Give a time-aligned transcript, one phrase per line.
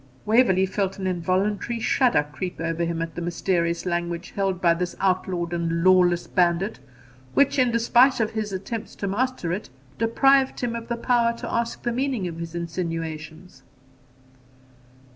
[0.25, 4.95] Waverley felt an involuntary shudder creep over him at the mysterious language held by this
[4.99, 6.79] outlawed and lawless bandit,
[7.35, 9.69] which, in despite of his attempts to master it,
[9.99, 13.61] deprived him of the power to ask the meaning of his insinuations.